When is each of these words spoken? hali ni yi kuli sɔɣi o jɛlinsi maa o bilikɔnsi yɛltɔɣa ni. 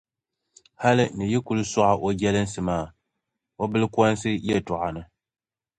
hali 0.81 1.03
ni 1.17 1.25
yi 1.31 1.39
kuli 1.45 1.63
sɔɣi 1.71 1.93
o 2.07 2.09
jɛlinsi 2.19 2.59
maa 2.67 2.85
o 3.61 3.63
bilikɔnsi 3.71 4.31
yɛltɔɣa 4.47 4.89
ni. 4.95 5.01